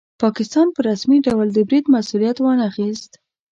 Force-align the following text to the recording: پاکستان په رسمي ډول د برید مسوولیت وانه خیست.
پاکستان 0.23 0.67
په 0.75 0.79
رسمي 0.89 1.19
ډول 1.27 1.47
د 1.53 1.57
برید 1.67 1.85
مسوولیت 1.93 2.37
وانه 2.41 2.67
خیست. 2.75 3.11